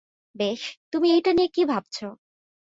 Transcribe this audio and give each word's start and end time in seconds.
বেশ, 0.35 0.61
তুমি 0.91 1.07
এইটা 1.11 1.31
নিয়ে 1.33 1.49
কি 1.55 1.63
ভাবছ? 1.65 1.97